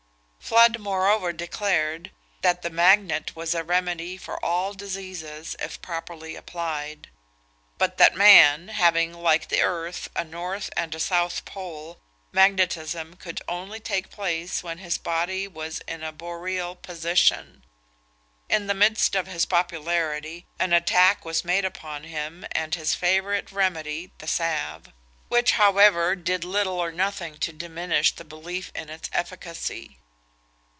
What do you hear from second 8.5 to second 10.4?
having, like the earth, a